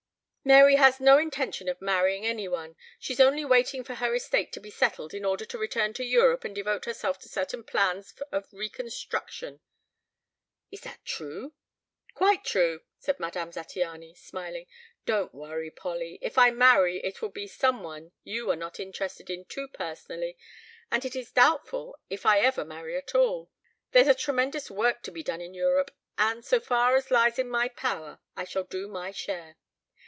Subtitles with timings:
[0.43, 2.75] "Mary has no intention of marrying any one.
[2.99, 6.43] She's only waiting for her estate to be settled in order to return to Europe
[6.43, 9.59] and devote herself to certain plans of reconstruction"
[10.71, 11.53] "Is that true?"
[12.15, 14.65] "Quite true," said Madame Zattiany, smiling.
[15.05, 16.17] "Don't worry, Polly.
[16.23, 20.39] If I marry it will be some one you are not interested in too personally,
[20.89, 23.51] and it is doubtful if I ever marry at all.
[23.91, 27.47] There's a tremendous work to be done in Europe, and so far as lies in
[27.47, 29.57] my power I shall do my share.